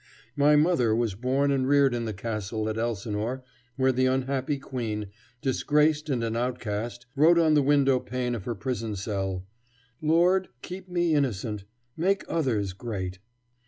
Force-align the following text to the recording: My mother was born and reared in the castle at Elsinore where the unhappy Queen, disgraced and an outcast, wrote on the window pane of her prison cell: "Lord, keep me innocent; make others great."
My 0.35 0.55
mother 0.55 0.95
was 0.95 1.13
born 1.13 1.51
and 1.51 1.67
reared 1.67 1.93
in 1.93 2.05
the 2.05 2.11
castle 2.13 2.67
at 2.67 2.77
Elsinore 2.79 3.43
where 3.75 3.91
the 3.91 4.07
unhappy 4.07 4.57
Queen, 4.57 5.09
disgraced 5.43 6.09
and 6.09 6.23
an 6.23 6.35
outcast, 6.35 7.05
wrote 7.15 7.37
on 7.37 7.53
the 7.53 7.61
window 7.61 7.99
pane 7.99 8.33
of 8.33 8.45
her 8.45 8.55
prison 8.55 8.95
cell: 8.95 9.45
"Lord, 10.01 10.49
keep 10.63 10.89
me 10.89 11.13
innocent; 11.13 11.65
make 11.95 12.23
others 12.27 12.73
great." 12.73 13.19